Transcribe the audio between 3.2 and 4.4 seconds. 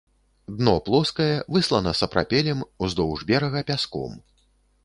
берага пяском.